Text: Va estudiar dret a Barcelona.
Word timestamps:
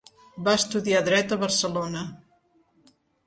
Va 0.45 0.53
estudiar 0.59 1.01
dret 1.09 1.35
a 1.35 1.37
Barcelona. 1.45 2.01